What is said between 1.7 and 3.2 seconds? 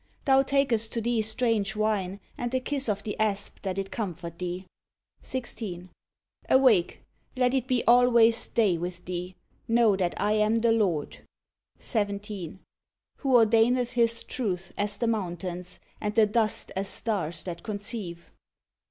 wine, and the kiss of the